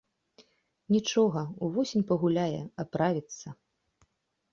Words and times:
Нічога, 0.95 1.43
увосень 1.67 2.05
пагуляе, 2.13 2.57
аправіцца. 2.85 3.47